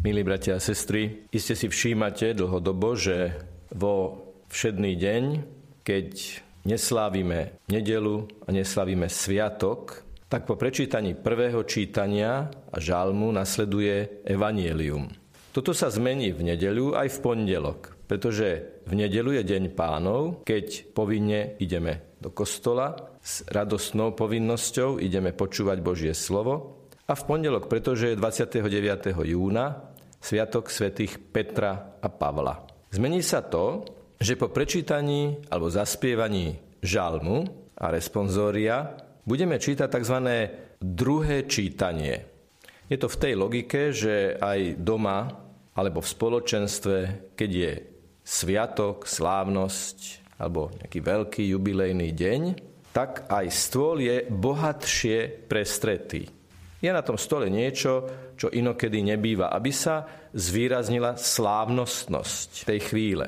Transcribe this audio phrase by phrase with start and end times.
[0.00, 3.36] Milí bratia a sestry, iste si všímate dlhodobo, že
[3.68, 4.16] vo
[4.48, 5.24] všedný deň,
[5.84, 10.00] keď neslávime nedelu a neslávime sviatok,
[10.32, 15.12] tak po prečítaní prvého čítania a žalmu nasleduje evanielium.
[15.52, 20.96] Toto sa zmení v nedeľu aj v pondelok, pretože v nedeľu je deň pánov, keď
[20.96, 26.80] povinne ideme do kostola s radostnou povinnosťou, ideme počúvať Božie slovo
[27.10, 29.10] a v pondelok, pretože je 29.
[29.26, 29.89] júna,
[30.20, 32.60] Sviatok svätých Petra a Pavla.
[32.92, 33.82] Zmení sa to,
[34.20, 37.48] že po prečítaní alebo zaspievaní žalmu
[37.80, 40.16] a responsória budeme čítať tzv.
[40.76, 42.28] druhé čítanie.
[42.92, 45.30] Je to v tej logike, že aj doma
[45.72, 46.96] alebo v spoločenstve,
[47.32, 47.72] keď je
[48.20, 52.40] sviatok, slávnosť alebo nejaký veľký jubilejný deň,
[52.90, 56.26] tak aj stôl je bohatšie prestretý.
[56.80, 58.08] Je na tom stole niečo,
[58.40, 63.26] čo inokedy nebýva, aby sa zvýraznila slávnostnosť tej chvíle.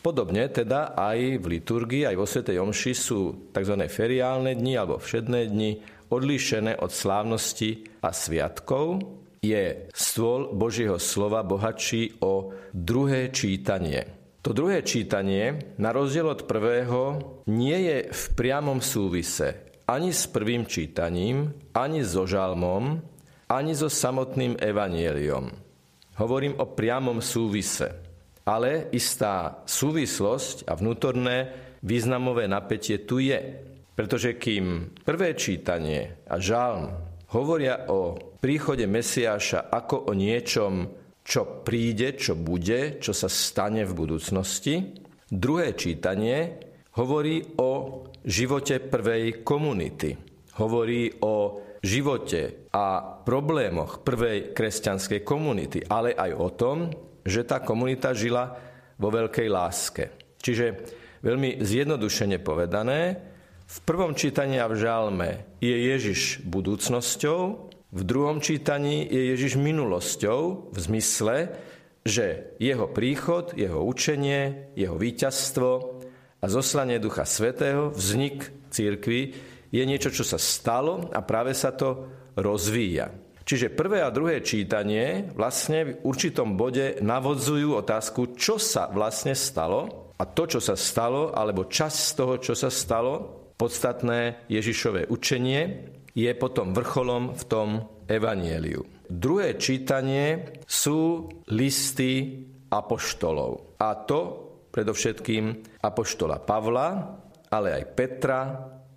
[0.00, 3.74] Podobne teda aj v liturgii, aj vo Svetej Omši sú tzv.
[3.90, 5.70] feriálne dni alebo všedné dni
[6.08, 9.02] odlíšené od slávnosti a sviatkov.
[9.42, 14.06] Je stôl Božieho slova bohatší o druhé čítanie.
[14.46, 17.18] To druhé čítanie, na rozdiel od prvého,
[17.50, 22.98] nie je v priamom súvise ani s prvým čítaním, ani so žalmom,
[23.46, 25.54] ani so samotným evanieliom.
[26.18, 28.02] Hovorím o priamom súvise.
[28.46, 31.50] Ale istá súvislosť a vnútorné
[31.82, 33.38] významové napätie tu je.
[33.94, 36.94] Pretože kým prvé čítanie a žalm
[37.34, 40.86] hovoria o príchode Mesiáša ako o niečom,
[41.26, 44.94] čo príde, čo bude, čo sa stane v budúcnosti,
[45.26, 46.62] druhé čítanie
[46.96, 50.16] hovorí o živote prvej komunity.
[50.56, 56.76] Hovorí o živote a problémoch prvej kresťanskej komunity, ale aj o tom,
[57.22, 58.56] že tá komunita žila
[58.96, 60.04] vo veľkej láske.
[60.40, 60.66] Čiže
[61.20, 63.00] veľmi zjednodušene povedané,
[63.66, 67.40] v prvom čítaní a v žalme je Ježiš budúcnosťou,
[67.90, 71.50] v druhom čítaní je Ježiš minulosťou v zmysle,
[72.06, 75.95] že jeho príchod, jeho učenie, jeho víťazstvo
[76.46, 79.34] a zoslanie Ducha Svetého, vznik církvy,
[79.74, 82.06] je niečo, čo sa stalo a práve sa to
[82.38, 83.10] rozvíja.
[83.42, 90.14] Čiže prvé a druhé čítanie vlastne v určitom bode navodzujú otázku, čo sa vlastne stalo
[90.14, 93.26] a to, čo sa stalo, alebo čas z toho, čo sa stalo,
[93.58, 97.68] podstatné Ježišové učenie, je potom vrcholom v tom
[98.06, 98.86] evanieliu.
[99.10, 103.82] Druhé čítanie sú listy apoštolov.
[103.82, 104.45] A to
[104.76, 105.44] predovšetkým
[105.80, 107.16] apoštola Pavla,
[107.48, 108.40] ale aj Petra,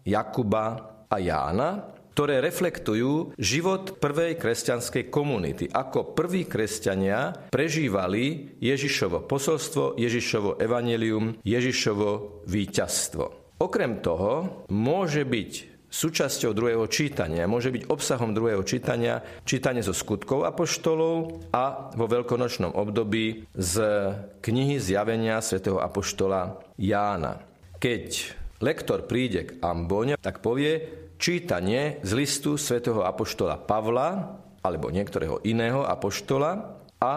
[0.03, 0.66] Jakuba
[1.07, 5.72] a Jána, ktoré reflektujú život prvej kresťanskej komunity.
[5.72, 13.56] Ako prví kresťania prežívali Ježišovo posolstvo, Ježišovo evanelium, Ježišovo víťazstvo.
[13.63, 20.45] Okrem toho môže byť súčasťou druhého čítania, môže byť obsahom druhého čítania čítanie zo skutkov
[20.45, 23.75] apoštolov a vo veľkonočnom období z
[24.39, 27.41] knihy zjavenia svätého apoštola Jána.
[27.81, 30.85] Keď lektor príde k ambone, tak povie
[31.17, 37.13] čítanie z listu svätého apoštola Pavla alebo niektorého iného apoštola a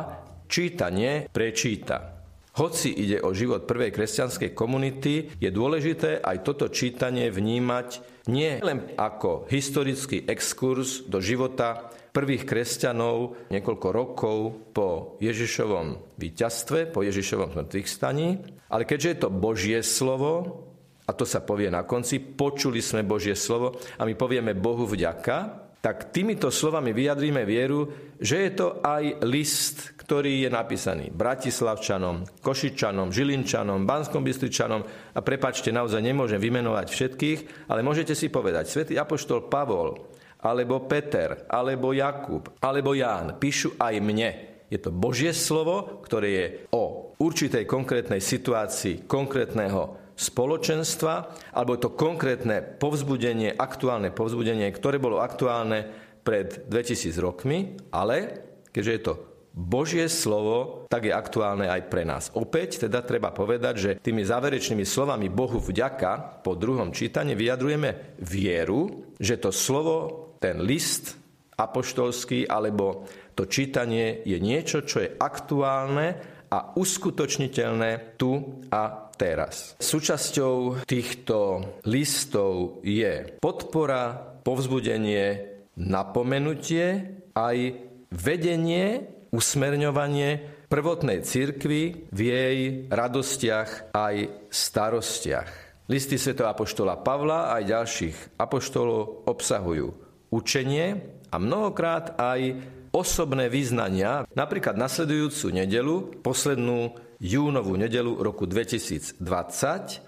[0.48, 2.21] čítanie prečíta.
[2.52, 8.92] Hoci ide o život prvej kresťanskej komunity, je dôležité aj toto čítanie vnímať nie len
[8.94, 14.36] ako historický exkurs do života prvých kresťanov niekoľko rokov
[14.76, 18.36] po Ježišovom víťazstve, po Ježišovom mŕtvych staní,
[18.68, 20.62] ale keďže je to Božie slovo,
[21.08, 25.61] a to sa povie na konci, počuli sme Božie slovo a my povieme Bohu vďaka,
[25.82, 27.90] tak týmito slovami vyjadríme vieru,
[28.22, 35.74] že je to aj list, ktorý je napísaný Bratislavčanom, Košičanom, Žilinčanom, Banskom Bystričanom a prepačte,
[35.74, 39.98] naozaj nemôžem vymenovať všetkých, ale môžete si povedať, svätý Apoštol Pavol,
[40.42, 44.30] alebo Peter, alebo Jakub, alebo Ján píšu aj mne.
[44.70, 51.14] Je to Božie slovo, ktoré je o určitej konkrétnej situácii, konkrétneho spoločenstva,
[51.50, 55.90] alebo to konkrétne povzbudenie, aktuálne povzbudenie, ktoré bolo aktuálne
[56.22, 58.38] pred 2000 rokmi, ale
[58.70, 59.14] keďže je to
[59.52, 62.32] Božie slovo, tak je aktuálne aj pre nás.
[62.32, 69.12] Opäť teda treba povedať, že tými záverečnými slovami Bohu vďaka po druhom čítaní vyjadrujeme vieru,
[69.20, 69.96] že to slovo,
[70.40, 71.20] ten list
[71.60, 73.04] apoštolský alebo
[73.36, 76.16] to čítanie je niečo, čo je aktuálne
[76.48, 79.78] a uskutočniteľné tu a teraz.
[79.78, 85.46] Súčasťou týchto listov je podpora, povzbudenie,
[85.78, 87.78] napomenutie, aj
[88.10, 92.58] vedenie usmerňovanie prvotnej cirkvi v jej
[92.90, 94.16] radostiach aj
[94.50, 95.50] starostiach.
[95.86, 96.42] Listy Sv.
[96.42, 100.01] Apoštola Pavla aj ďalších apoštolov obsahujú
[100.32, 102.56] učenie a mnohokrát aj
[102.92, 104.24] osobné význania.
[104.32, 105.94] Napríklad nasledujúcu nedelu,
[106.24, 109.20] poslednú júnovú nedelu roku 2020,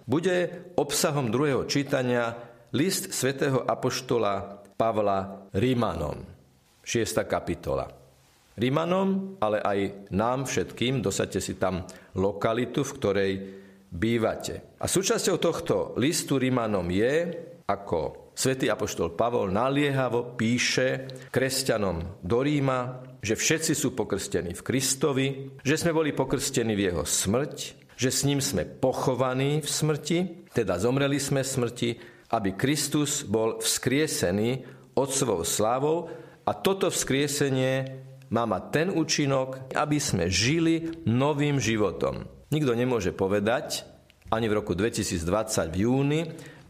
[0.09, 0.37] bude
[0.75, 2.35] obsahom druhého čítania
[2.75, 6.27] list svätého Apoštola Pavla Rímanom,
[6.83, 7.23] 6.
[7.25, 7.87] kapitola.
[8.55, 9.79] Rímanom, ale aj
[10.15, 13.33] nám všetkým, dosadte si tam lokalitu, v ktorej
[13.91, 14.79] bývate.
[14.79, 17.35] A súčasťou tohto listu Rímanom je,
[17.67, 25.27] ako Svetý apoštol Pavol naliehavo píše kresťanom do Ríma, že všetci sú pokrstení v Kristovi,
[25.63, 27.57] že sme boli pokrstení v jeho smrť,
[27.95, 30.19] že s ním sme pochovaní v smrti,
[30.51, 31.91] teda zomreli sme v smrti,
[32.35, 34.67] aby Kristus bol vzkriesený
[34.99, 36.11] Otcovou slávou
[36.43, 38.03] a toto vzkriesenie
[38.35, 42.27] má mať ten účinok, aby sme žili novým životom.
[42.51, 43.87] Nikto nemôže povedať,
[44.35, 46.21] ani v roku 2020 v júni,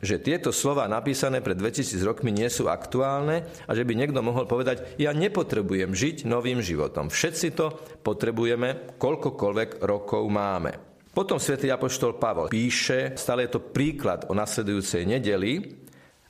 [0.04, 4.44] že tieto slova napísané pred 2000 rokmi nie sú aktuálne a že by niekto mohol
[4.44, 7.08] povedať, ja nepotrebujem žiť novým životom.
[7.08, 7.72] Všetci to
[8.04, 10.94] potrebujeme, koľkokoľvek rokov máme.
[11.14, 15.80] Potom svätý Apoštol Pavol píše, stále je to príklad o nasledujúcej nedeli,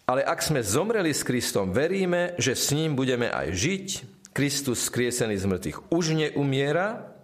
[0.04, 3.86] ale ak sme zomreli s Kristom, veríme, že s ním budeme aj žiť.
[4.36, 7.16] Kristus skriesený z mŕtvych už neumiera,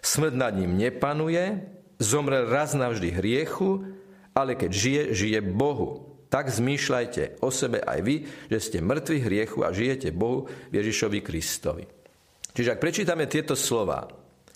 [0.00, 1.60] smrť nad ním nepanuje,
[2.00, 3.84] zomrel raz navždy hriechu,
[4.32, 6.08] ale keď žije, žije Bohu.
[6.32, 11.84] Tak zmýšľajte o sebe aj vy, že ste mŕtvi hriechu a žijete Bohu Ježišovi Kristovi.
[12.52, 14.08] Čiže ak prečítame tieto slova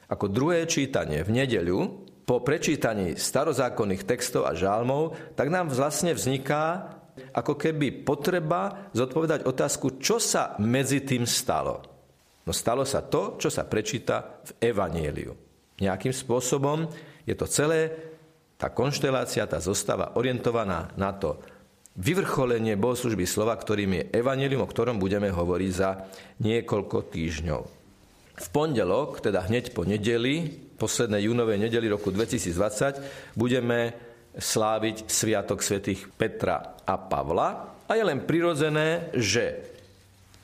[0.08, 1.78] ako druhé čítanie v nedeľu,
[2.26, 6.90] po prečítaní starozákonných textov a žalmov, tak nám vlastne vzniká
[7.32, 11.80] ako keby potreba zodpovedať otázku, čo sa medzi tým stalo.
[12.42, 15.32] No stalo sa to, čo sa prečíta v Evanieliu.
[15.78, 16.86] Nejakým spôsobom
[17.26, 17.94] je to celé
[18.56, 21.36] tá konštelácia, tá zostava orientovaná na to
[21.96, 26.08] vyvrcholenie bohoslužby slova, ktorým je evanelium, o ktorom budeme hovoriť za
[26.44, 27.62] niekoľko týždňov.
[28.36, 30.44] V pondelok, teda hneď po nedeli,
[30.76, 33.96] poslednej júnovej nedeli roku 2020, budeme
[34.36, 37.80] sláviť Sviatok svätých Petra a Pavla.
[37.88, 39.72] A je len prirodzené, že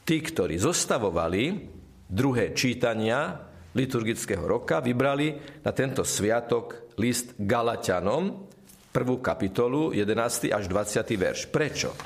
[0.09, 1.69] tí, ktorí zostavovali
[2.09, 3.37] druhé čítania
[3.77, 8.49] liturgického roka, vybrali na tento sviatok list Galatianom,
[8.93, 10.53] prvú kapitolu, 11.
[10.53, 11.17] až 20.
[11.17, 11.41] verš.
[11.49, 11.97] Prečo?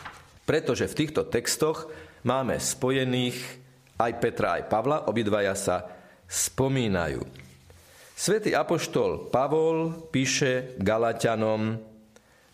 [0.46, 1.90] Pretože v týchto textoch
[2.22, 3.38] máme spojených
[3.98, 5.76] aj Petra, aj Pavla, obidvaja sa
[6.26, 7.22] spomínajú.
[8.16, 11.76] Svetý apoštol Pavol píše Galatianom,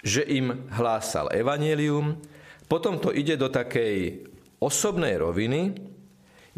[0.03, 2.19] že im hlásal evanelium,
[2.67, 4.27] potom to ide do takej
[4.59, 5.77] osobnej roviny.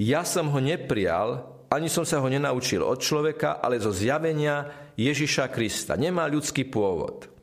[0.01, 5.51] Ja som ho neprijal, ani som sa ho nenaučil od človeka, ale zo zjavenia Ježiša
[5.51, 5.99] Krista.
[5.99, 7.35] Nemá ľudský pôvod.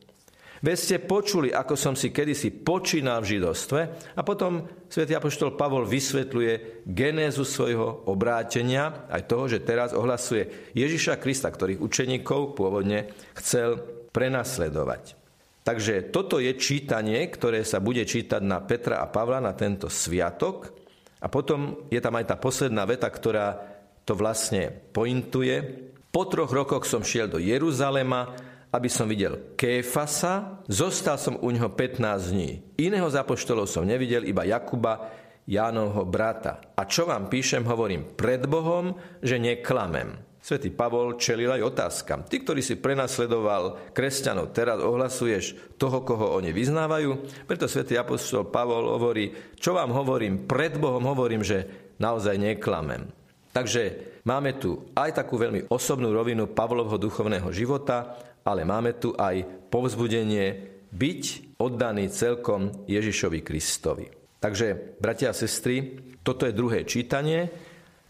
[0.62, 3.80] Veď ste počuli, ako som si kedysi počínal v židovstve
[4.14, 11.18] a potom svätý Apoštol Pavol vysvetľuje genézu svojho obrátenia, aj toho, že teraz ohlasuje Ježiša
[11.18, 13.82] Krista, ktorých učeníkov pôvodne chcel
[14.14, 15.18] prenasledovať.
[15.66, 20.74] Takže toto je čítanie, ktoré sa bude čítať na Petra a Pavla na tento sviatok.
[21.22, 23.71] A potom je tam aj tá posledná veta, ktorá
[24.02, 25.88] to vlastne pointuje.
[26.12, 28.34] Po troch rokoch som šiel do Jeruzalema,
[28.72, 32.64] aby som videl Kéfasa, zostal som u neho 15 dní.
[32.80, 35.12] Iného z apoštolov som nevidel, iba Jakuba,
[35.44, 36.72] Jánovho brata.
[36.76, 40.32] A čo vám píšem, hovorím pred Bohom, že neklamem.
[40.42, 42.26] Svetý Pavol čelil aj otázkam.
[42.26, 47.10] Ty, ktorý si prenasledoval kresťanov, teraz ohlasuješ toho, koho oni vyznávajú.
[47.46, 51.70] Preto svätý apostol Pavol hovorí, čo vám hovorím, pred Bohom hovorím, že
[52.02, 53.21] naozaj neklamem.
[53.52, 58.14] Takže Máme tu aj takú veľmi osobnú rovinu Pavlovho duchovného života,
[58.46, 61.22] ale máme tu aj povzbudenie byť
[61.58, 64.06] oddaný celkom Ježišovi Kristovi.
[64.38, 67.50] Takže, bratia a sestry, toto je druhé čítanie.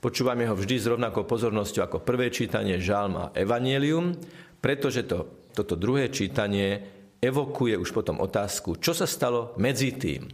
[0.04, 4.12] Počúvame ho vždy s rovnakou pozornosťou ako prvé čítanie Žalm a Evangelium,
[4.61, 6.76] pretože to, toto druhé čítanie
[7.25, 10.28] evokuje už potom otázku, čo sa stalo medzi tým.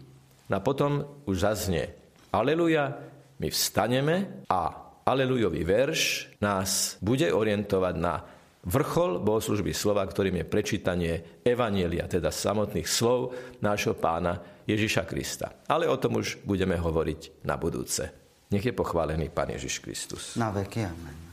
[0.50, 1.86] No a potom už zaznie,
[2.34, 2.98] aleluja,
[3.38, 8.20] my vstaneme a Alelujový verš nás bude orientovať na
[8.68, 13.32] vrchol bohoslužby slova, ktorým je prečítanie Evanielia, teda samotných slov
[13.64, 14.36] nášho pána
[14.68, 15.64] Ježiša Krista.
[15.64, 18.04] Ale o tom už budeme hovoriť na budúce.
[18.52, 20.36] Nech je pochválený Pán Ježiš Kristus.
[20.36, 21.27] Na veky, amen.